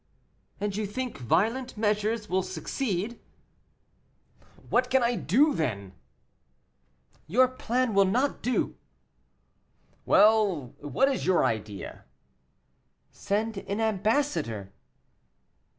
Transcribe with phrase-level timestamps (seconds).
[0.59, 3.19] "And you think violent measures will succeed?"
[4.71, 5.93] "What can I do, then?"
[7.27, 8.77] "Your plan will not do."
[10.07, 12.05] "Well, what is your idea?"
[13.11, 14.73] "Send an ambassador."